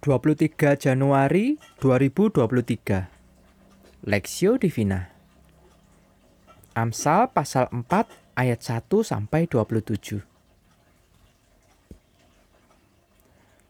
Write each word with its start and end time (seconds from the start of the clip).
23 0.00 0.80
Januari 0.80 1.60
2023 1.76 4.08
Lexio 4.08 4.56
Divina. 4.56 5.12
Amsal 6.72 7.28
pasal 7.28 7.68
4 7.68 7.84
ayat 8.32 8.64
1 8.64 8.88
sampai 9.04 9.44
27 9.44 10.24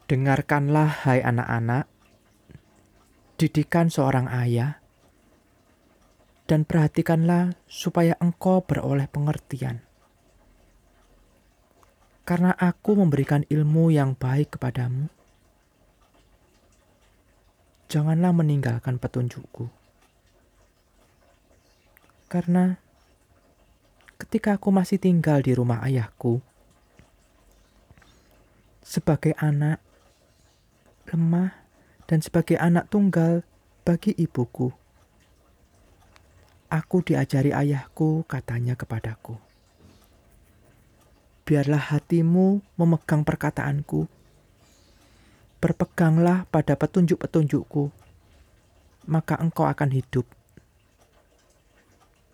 Dengarkanlah 0.06 1.02
hai 1.02 1.18
anak-anak. 1.18 1.90
Didikan 3.34 3.90
seorang 3.90 4.30
ayah. 4.30 4.78
Dan 6.46 6.62
perhatikanlah 6.62 7.58
supaya 7.66 8.14
engkau 8.22 8.62
beroleh 8.62 9.10
pengertian. 9.10 9.82
Karena 12.22 12.54
aku 12.54 12.94
memberikan 12.94 13.42
ilmu 13.50 13.90
yang 13.90 14.14
baik 14.14 14.54
kepadamu 14.54 15.10
janganlah 17.90 18.30
meninggalkan 18.30 19.02
petunjukku. 19.02 19.66
Karena 22.30 22.78
ketika 24.14 24.54
aku 24.54 24.70
masih 24.70 25.02
tinggal 25.02 25.42
di 25.42 25.50
rumah 25.50 25.82
ayahku, 25.82 26.38
sebagai 28.86 29.34
anak 29.42 29.82
lemah 31.10 31.50
dan 32.06 32.22
sebagai 32.22 32.54
anak 32.62 32.86
tunggal 32.86 33.42
bagi 33.82 34.14
ibuku, 34.14 34.70
aku 36.70 37.02
diajari 37.02 37.50
ayahku 37.50 38.22
katanya 38.30 38.78
kepadaku. 38.78 39.34
Biarlah 41.42 41.90
hatimu 41.90 42.62
memegang 42.78 43.26
perkataanku 43.26 44.19
berpeganglah 45.60 46.48
pada 46.48 46.74
petunjuk-petunjukku, 46.74 47.92
maka 49.06 49.36
engkau 49.36 49.68
akan 49.68 49.92
hidup. 49.92 50.24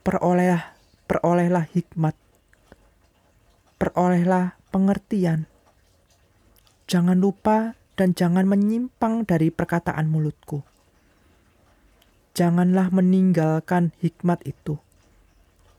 Perolehlah, 0.07 0.79
perolehlah 1.11 1.67
hikmat, 1.75 2.15
perolehlah 3.83 4.55
pengertian. 4.71 5.51
Jangan 6.87 7.19
lupa 7.19 7.75
dan 7.99 8.15
jangan 8.15 8.47
menyimpang 8.47 9.27
dari 9.27 9.51
perkataan 9.51 10.07
mulutku. 10.07 10.63
Janganlah 12.39 12.95
meninggalkan 12.95 13.91
hikmat 13.99 14.47
itu, 14.47 14.79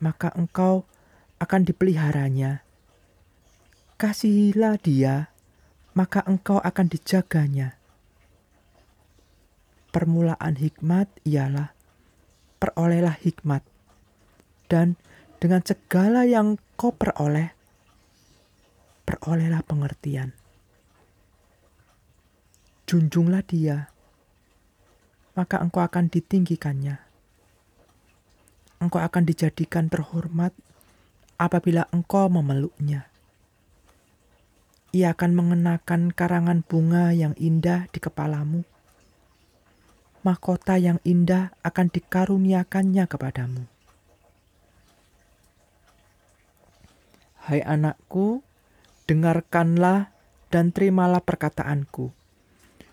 maka 0.03 0.35
engkau 0.35 0.83
akan 1.39 1.63
dipeliharanya. 1.63 2.67
Kasihilah 3.95 4.75
dia 4.81 5.36
maka 5.97 6.21
engkau 6.29 6.61
akan 6.61 6.93
dijaganya. 6.93 7.73
Permulaan 9.89 10.61
hikmat 10.61 11.09
ialah 11.25 11.73
perolehlah 12.61 13.17
hikmat, 13.17 13.65
dan 14.69 14.93
dengan 15.41 15.65
segala 15.65 16.21
yang 16.29 16.61
kau 16.77 16.93
peroleh, 16.93 17.49
perolehlah 19.09 19.65
pengertian. 19.65 20.37
Junjunglah 22.85 23.41
dia, 23.41 23.89
maka 25.33 25.57
engkau 25.57 25.81
akan 25.81 26.13
ditinggikannya. 26.13 27.01
Engkau 28.77 29.01
akan 29.01 29.25
dijadikan 29.25 29.89
terhormat 29.89 30.53
apabila 31.41 31.89
engkau 31.89 32.29
memeluknya 32.29 33.09
ia 34.95 35.11
akan 35.11 35.35
mengenakan 35.35 36.15
karangan 36.15 36.63
bunga 36.63 37.11
yang 37.11 37.35
indah 37.35 37.91
di 37.91 37.99
kepalamu. 37.99 38.63
Mahkota 40.23 40.79
yang 40.79 41.03
indah 41.03 41.51
akan 41.63 41.91
dikaruniakannya 41.91 43.03
kepadamu. 43.07 43.63
Hai 47.47 47.63
anakku, 47.63 48.43
dengarkanlah 49.07 50.11
dan 50.51 50.71
terimalah 50.75 51.23
perkataanku, 51.23 52.11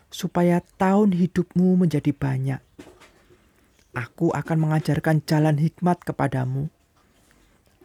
supaya 0.07 0.63
tahun 0.79 1.11
hidupmu 1.11 1.79
menjadi 1.79 2.11
banyak. 2.15 2.61
Aku 3.95 4.31
akan 4.35 4.57
mengajarkan 4.67 5.23
jalan 5.23 5.59
hikmat 5.59 6.03
kepadamu. 6.03 6.67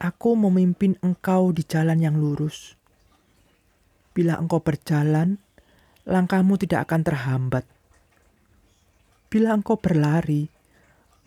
Aku 0.03 0.35
memimpin 0.35 0.99
engkau 1.03 1.55
di 1.55 1.63
jalan 1.63 2.03
yang 2.03 2.19
lurus 2.19 2.80
Bila 4.21 4.37
engkau 4.37 4.61
berjalan, 4.61 5.41
langkahmu 6.05 6.61
tidak 6.61 6.85
akan 6.85 7.01
terhambat. 7.09 7.65
Bila 9.33 9.57
engkau 9.57 9.81
berlari, 9.81 10.45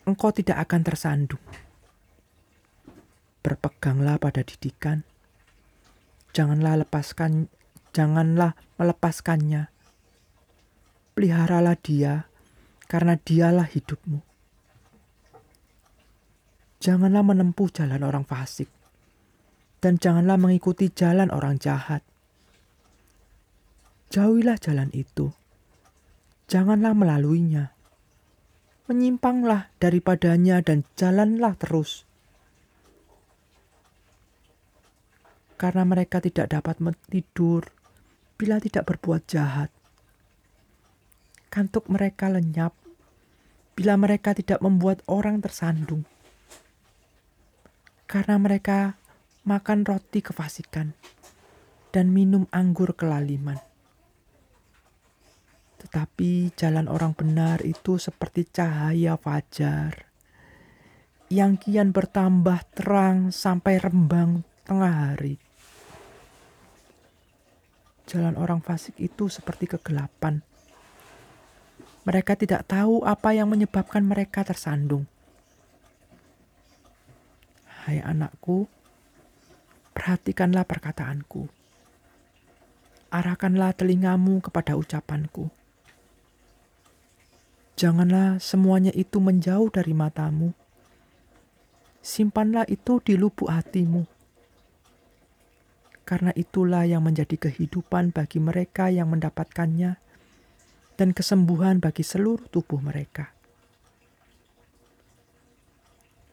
engkau 0.06 0.30
tidak 0.30 0.62
akan 0.62 0.86
tersandung. 0.86 1.42
Berpeganglah 3.42 4.22
pada 4.22 4.46
didikan. 4.46 5.02
Janganlah 6.38 6.86
lepaskan, 6.86 7.50
janganlah 7.90 8.54
melepaskannya. 8.78 9.74
Peliharalah 11.18 11.74
dia, 11.74 12.30
karena 12.86 13.18
dialah 13.18 13.66
hidupmu. 13.74 14.22
Janganlah 16.78 17.26
menempuh 17.26 17.74
jalan 17.74 18.06
orang 18.06 18.22
fasik, 18.22 18.70
dan 19.82 19.98
janganlah 19.98 20.38
mengikuti 20.38 20.94
jalan 20.94 21.34
orang 21.34 21.58
jahat 21.58 22.06
Jauhilah 24.14 24.62
jalan 24.62 24.94
itu. 24.94 25.34
Janganlah 26.46 26.94
melaluinya. 26.94 27.74
Menyimpanglah 28.86 29.74
daripadanya 29.82 30.62
dan 30.62 30.86
jalanlah 30.94 31.58
terus. 31.58 32.06
Karena 35.58 35.82
mereka 35.82 36.22
tidak 36.22 36.46
dapat 36.46 36.78
tidur 37.10 37.66
bila 38.38 38.62
tidak 38.62 38.86
berbuat 38.86 39.26
jahat. 39.26 39.74
Kantuk 41.50 41.90
mereka 41.90 42.30
lenyap 42.30 42.70
bila 43.74 43.98
mereka 43.98 44.30
tidak 44.30 44.62
membuat 44.62 45.02
orang 45.10 45.42
tersandung. 45.42 46.06
Karena 48.06 48.38
mereka 48.38 48.94
makan 49.42 49.82
roti 49.82 50.22
kefasikan 50.22 50.94
dan 51.90 52.14
minum 52.14 52.46
anggur 52.54 52.94
kelaliman. 52.94 53.73
Tetapi 55.84 56.56
jalan 56.56 56.88
orang 56.88 57.12
benar 57.12 57.60
itu 57.60 58.00
seperti 58.00 58.48
cahaya 58.48 59.20
fajar 59.20 60.08
yang 61.28 61.60
kian 61.60 61.92
bertambah 61.92 62.56
terang 62.72 63.28
sampai 63.28 63.76
rembang 63.76 64.48
tengah 64.64 65.12
hari. 65.12 65.36
Jalan 68.08 68.40
orang 68.40 68.64
fasik 68.64 68.96
itu 68.96 69.28
seperti 69.28 69.76
kegelapan. 69.76 70.40
Mereka 72.08 72.36
tidak 72.36 72.64
tahu 72.68 73.04
apa 73.04 73.36
yang 73.36 73.52
menyebabkan 73.52 74.04
mereka 74.04 74.40
tersandung. 74.44 75.04
Hai 77.84 78.00
anakku, 78.00 78.68
perhatikanlah 79.92 80.64
perkataanku. 80.64 81.48
Arahkanlah 83.12 83.76
telingamu 83.76 84.40
kepada 84.40 84.76
ucapanku 84.76 85.63
Janganlah 87.74 88.38
semuanya 88.38 88.94
itu 88.94 89.18
menjauh 89.18 89.66
dari 89.66 89.90
matamu. 89.98 90.54
Simpanlah 91.98 92.62
itu 92.70 93.02
di 93.02 93.18
lubuk 93.18 93.50
hatimu. 93.50 94.06
Karena 96.06 96.30
itulah 96.38 96.86
yang 96.86 97.02
menjadi 97.02 97.34
kehidupan 97.34 98.14
bagi 98.14 98.38
mereka 98.38 98.94
yang 98.94 99.10
mendapatkannya 99.10 99.98
dan 100.94 101.08
kesembuhan 101.10 101.82
bagi 101.82 102.06
seluruh 102.06 102.46
tubuh 102.54 102.78
mereka. 102.78 103.34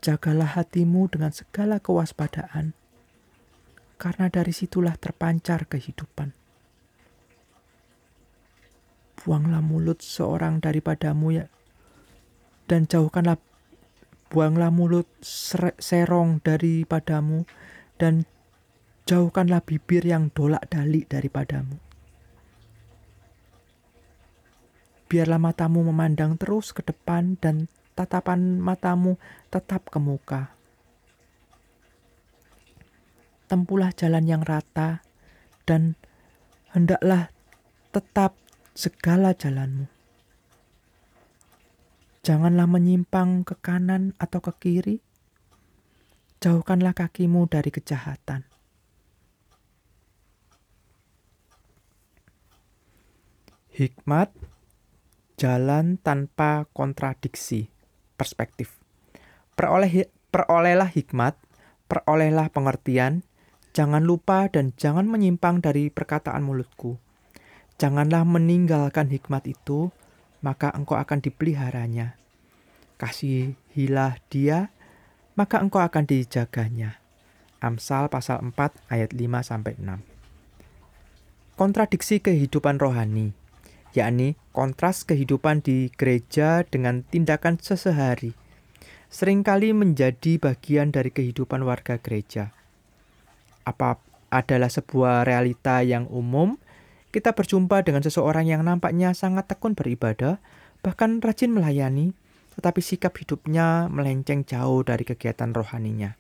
Jagalah 0.06 0.62
hatimu 0.62 1.10
dengan 1.10 1.34
segala 1.34 1.82
kewaspadaan, 1.82 2.78
karena 3.98 4.30
dari 4.30 4.54
situlah 4.54 4.94
terpancar 4.98 5.66
kehidupan 5.66 6.41
buanglah 9.22 9.62
mulut 9.62 10.02
seorang 10.02 10.58
daripadamu 10.58 11.28
ya. 11.38 11.46
Dan 12.66 12.90
jauhkanlah 12.90 13.38
buanglah 14.32 14.72
mulut 14.72 15.06
serong 15.78 16.40
daripadamu 16.40 17.44
dan 18.00 18.24
jauhkanlah 19.06 19.60
bibir 19.62 20.08
yang 20.08 20.32
dolak-dalik 20.32 21.12
daripadamu. 21.12 21.78
Biarlah 25.12 25.44
matamu 25.44 25.84
memandang 25.92 26.40
terus 26.40 26.72
ke 26.72 26.80
depan 26.80 27.36
dan 27.44 27.68
tatapan 28.00 28.64
matamu 28.64 29.20
tetap 29.52 29.92
ke 29.92 30.00
muka. 30.00 30.56
Tempuhlah 33.52 33.92
jalan 33.92 34.24
yang 34.24 34.48
rata 34.48 35.04
dan 35.68 36.00
hendaklah 36.72 37.28
tetap 37.92 38.40
segala 38.72 39.36
jalanmu. 39.36 39.88
Janganlah 42.22 42.70
menyimpang 42.70 43.42
ke 43.42 43.58
kanan 43.58 44.14
atau 44.22 44.40
ke 44.46 44.54
kiri. 44.62 44.98
Jauhkanlah 46.42 46.94
kakimu 46.94 47.50
dari 47.50 47.70
kejahatan. 47.74 48.46
Hikmat 53.74 54.30
jalan 55.42 55.98
tanpa 55.98 56.70
kontradiksi. 56.70 57.74
Perspektif. 58.14 58.78
Peroleh, 59.58 60.14
perolehlah 60.30 60.94
hikmat, 60.94 61.34
perolehlah 61.90 62.54
pengertian, 62.54 63.26
jangan 63.74 64.06
lupa 64.06 64.46
dan 64.46 64.78
jangan 64.78 65.10
menyimpang 65.10 65.66
dari 65.66 65.90
perkataan 65.90 66.46
mulutku. 66.46 67.02
Janganlah 67.82 68.30
meninggalkan 68.30 69.10
hikmat 69.10 69.50
itu, 69.50 69.90
maka 70.46 70.70
engkau 70.70 71.02
akan 71.02 71.18
dipeliharanya. 71.18 72.14
Kasihilah 73.02 74.22
dia, 74.30 74.70
maka 75.34 75.58
engkau 75.58 75.82
akan 75.82 76.06
dijaganya. 76.06 77.02
Amsal 77.58 78.06
pasal 78.14 78.46
4 78.46 78.54
ayat 78.86 79.18
5 79.18 79.42
sampai 79.42 79.74
6. 79.82 79.98
Kontradiksi 81.58 82.22
kehidupan 82.22 82.78
rohani, 82.78 83.34
yakni 83.98 84.38
kontras 84.54 85.02
kehidupan 85.02 85.66
di 85.66 85.90
gereja 85.90 86.62
dengan 86.62 87.02
tindakan 87.02 87.58
sesehari, 87.58 88.38
sering 89.10 89.42
kali 89.42 89.74
menjadi 89.74 90.38
bagian 90.38 90.94
dari 90.94 91.10
kehidupan 91.10 91.66
warga 91.66 91.98
gereja. 91.98 92.54
Apa 93.66 93.98
adalah 94.30 94.70
sebuah 94.70 95.26
realita 95.26 95.82
yang 95.82 96.06
umum 96.14 96.62
kita 97.12 97.36
berjumpa 97.36 97.84
dengan 97.84 98.00
seseorang 98.02 98.48
yang 98.48 98.64
nampaknya 98.64 99.12
sangat 99.12 99.52
tekun 99.52 99.76
beribadah, 99.76 100.40
bahkan 100.80 101.20
rajin 101.20 101.52
melayani, 101.52 102.16
tetapi 102.56 102.80
sikap 102.80 103.16
hidupnya 103.20 103.92
melenceng 103.92 104.48
jauh 104.48 104.82
dari 104.82 105.04
kegiatan 105.04 105.52
rohaninya. 105.52 106.16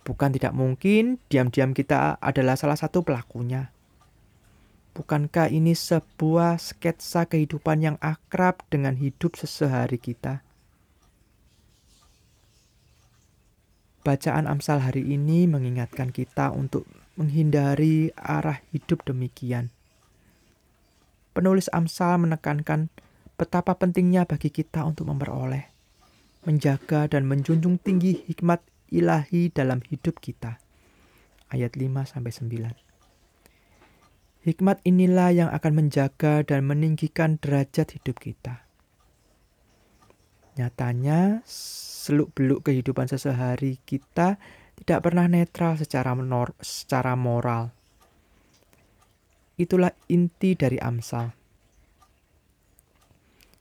Bukan 0.00 0.32
tidak 0.32 0.56
mungkin 0.56 1.20
diam-diam 1.28 1.76
kita 1.76 2.16
adalah 2.18 2.56
salah 2.56 2.80
satu 2.80 3.04
pelakunya. 3.04 3.68
Bukankah 4.96 5.52
ini 5.52 5.76
sebuah 5.76 6.58
sketsa 6.58 7.28
kehidupan 7.30 7.78
yang 7.84 7.96
akrab 8.02 8.64
dengan 8.72 8.98
hidup 8.98 9.38
sesehari 9.38 10.02
kita? 10.02 10.42
Bacaan 14.00 14.48
Amsal 14.48 14.80
hari 14.80 15.04
ini 15.04 15.44
mengingatkan 15.44 16.10
kita 16.10 16.50
untuk 16.56 16.88
menghindari 17.20 18.08
arah 18.16 18.64
hidup 18.72 19.04
demikian. 19.04 19.68
Penulis 21.36 21.68
Amsal 21.68 22.16
menekankan 22.24 22.88
betapa 23.36 23.76
pentingnya 23.76 24.24
bagi 24.24 24.48
kita 24.48 24.80
untuk 24.88 25.12
memperoleh, 25.12 25.68
menjaga 26.48 27.12
dan 27.12 27.28
menjunjung 27.28 27.76
tinggi 27.76 28.24
hikmat 28.24 28.64
ilahi 28.88 29.52
dalam 29.52 29.84
hidup 29.84 30.16
kita. 30.24 30.56
Ayat 31.52 31.76
5 31.76 32.08
sampai 32.08 32.32
9. 32.32 32.88
Hikmat 34.40 34.80
inilah 34.88 35.30
yang 35.36 35.50
akan 35.52 35.72
menjaga 35.76 36.40
dan 36.40 36.64
meninggikan 36.64 37.36
derajat 37.36 37.92
hidup 38.00 38.16
kita. 38.16 38.64
Nyatanya, 40.56 41.44
seluk-beluk 41.44 42.64
kehidupan 42.64 43.04
sehari 43.12 43.76
kita 43.84 44.40
tidak 44.80 45.04
pernah 45.04 45.28
netral 45.28 45.76
secara, 45.76 46.16
menor, 46.16 46.56
secara 46.60 47.12
moral. 47.12 47.68
Itulah 49.60 49.92
inti 50.08 50.56
dari 50.56 50.80
Amsal. 50.80 51.36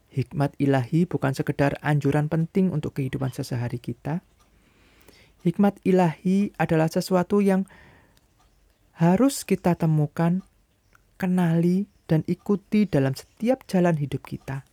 Hikmat 0.09 0.55
ilahi 0.57 1.05
bukan 1.05 1.35
sekedar 1.35 1.77
anjuran 1.83 2.31
penting 2.31 2.71
untuk 2.71 2.97
kehidupan 2.97 3.35
sehari 3.35 3.77
kita. 3.77 4.23
Hikmat 5.43 5.83
ilahi 5.83 6.55
adalah 6.55 6.87
sesuatu 6.87 7.43
yang 7.43 7.67
harus 8.95 9.43
kita 9.47 9.75
temukan, 9.75 10.43
kenali, 11.15 11.87
dan 12.09 12.25
ikuti 12.25 12.89
dalam 12.89 13.13
setiap 13.13 13.63
jalan 13.69 13.95
hidup 13.95 14.25
kita. 14.25 14.65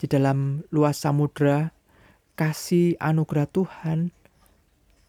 Di 0.00 0.10
dalam 0.10 0.64
luas 0.72 0.98
samudra, 0.98 1.70
kasih 2.34 2.96
anugerah 2.98 3.46
Tuhan 3.52 4.10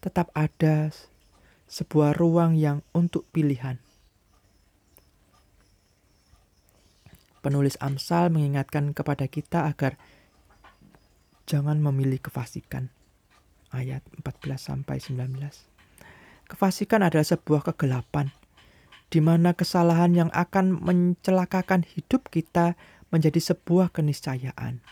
tetap 0.02 0.34
ada 0.34 0.90
sebuah 1.70 2.18
ruang 2.18 2.58
yang 2.58 2.82
untuk 2.90 3.22
pilihan. 3.30 3.78
Penulis 7.42 7.78
Amsal 7.78 8.34
mengingatkan 8.34 8.90
kepada 8.94 9.30
kita 9.30 9.70
agar 9.70 9.98
jangan 11.46 11.78
memilih 11.78 12.18
kefasikan. 12.18 12.90
Ayat 13.72 14.04
14 14.20 14.58
sampai 14.58 15.00
19. 15.00 15.38
Kefasikan 16.50 17.00
adalah 17.06 17.24
sebuah 17.24 17.72
kegelapan 17.72 18.34
di 19.08 19.24
mana 19.24 19.56
kesalahan 19.56 20.12
yang 20.12 20.30
akan 20.34 20.76
mencelakakan 20.76 21.86
hidup 21.86 22.28
kita 22.28 22.76
menjadi 23.08 23.40
sebuah 23.40 23.94
keniscayaan 23.94 24.84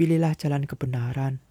pilihlah 0.00 0.32
jalan 0.32 0.64
kebenaran. 0.64 1.44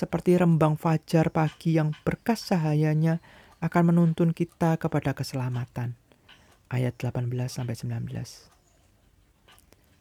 Seperti 0.00 0.32
rembang 0.32 0.80
fajar 0.80 1.28
pagi 1.28 1.76
yang 1.76 1.92
berkas 1.92 2.48
cahayanya 2.48 3.20
akan 3.60 3.92
menuntun 3.92 4.32
kita 4.32 4.80
kepada 4.80 5.12
keselamatan. 5.12 5.92
Ayat 6.72 6.96
18-19 6.96 8.08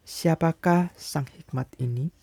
Siapakah 0.08 0.96
sang 0.96 1.28
hikmat 1.28 1.68
ini? 1.84 2.16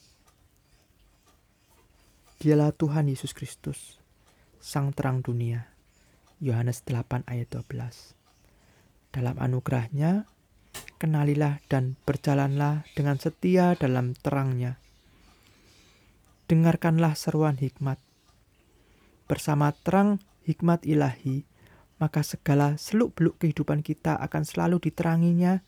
Dialah 2.40 2.72
Tuhan 2.72 3.12
Yesus 3.12 3.36
Kristus, 3.36 4.00
sang 4.56 4.96
terang 4.96 5.20
dunia. 5.20 5.68
Yohanes 6.40 6.80
8 6.80 7.28
ayat 7.28 7.60
12. 7.60 8.16
Dalam 9.12 9.36
anugerahnya, 9.36 10.24
kenalilah 10.96 11.60
dan 11.68 12.00
berjalanlah 12.08 12.88
dengan 12.96 13.20
setia 13.20 13.76
dalam 13.76 14.16
terangnya. 14.16 14.80
Dengarkanlah 16.46 17.18
seruan 17.18 17.58
hikmat. 17.58 17.98
Bersama 19.26 19.74
terang 19.74 20.22
hikmat 20.46 20.86
ilahi, 20.86 21.42
maka 21.98 22.22
segala 22.22 22.78
seluk-beluk 22.78 23.42
kehidupan 23.42 23.82
kita 23.82 24.14
akan 24.18 24.46
selalu 24.46 24.78
diteranginya. 24.78 25.66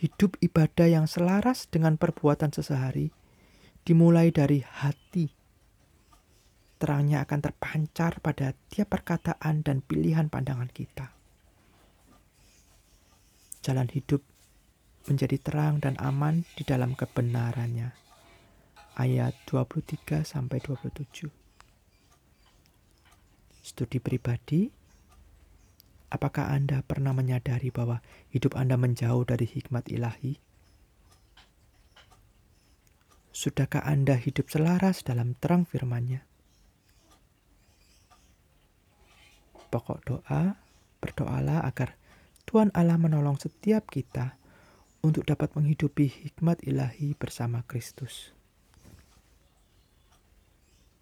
Hidup 0.00 0.34
ibadah 0.42 0.88
yang 0.90 1.06
selaras 1.06 1.70
dengan 1.70 1.94
perbuatan 2.00 2.50
sesehari 2.50 3.12
dimulai 3.86 4.34
dari 4.34 4.64
hati. 4.64 5.30
Terangnya 6.80 7.22
akan 7.22 7.40
terpancar 7.44 8.18
pada 8.24 8.56
tiap 8.72 8.90
perkataan 8.90 9.60
dan 9.62 9.84
pilihan 9.84 10.32
pandangan 10.32 10.72
kita 10.72 11.20
jalan 13.60 13.88
hidup 13.92 14.24
menjadi 15.04 15.36
terang 15.40 15.80
dan 15.80 15.96
aman 16.00 16.48
di 16.56 16.64
dalam 16.64 16.96
kebenarannya. 16.96 18.09
Ayat 19.00 19.32
23 19.48 20.28
sampai 20.28 20.60
27. 20.60 21.32
Studi 23.64 23.96
pribadi 23.96 24.68
Apakah 26.12 26.52
Anda 26.52 26.84
pernah 26.84 27.16
menyadari 27.16 27.72
bahwa 27.72 28.04
hidup 28.28 28.60
Anda 28.60 28.76
menjauh 28.76 29.24
dari 29.24 29.48
hikmat 29.48 29.88
ilahi? 29.88 30.36
Sudahkah 33.32 33.88
Anda 33.88 34.20
hidup 34.20 34.52
selaras 34.52 35.00
dalam 35.00 35.32
terang 35.40 35.64
firman-Nya? 35.64 36.20
Pokok 39.72 39.98
doa, 40.04 40.60
berdoalah 41.00 41.64
agar 41.64 41.96
Tuhan 42.44 42.68
Allah 42.76 43.00
menolong 43.00 43.40
setiap 43.40 43.88
kita 43.88 44.36
untuk 45.00 45.24
dapat 45.24 45.56
menghidupi 45.56 46.04
hikmat 46.04 46.60
ilahi 46.68 47.16
bersama 47.16 47.64
Kristus. 47.64 48.36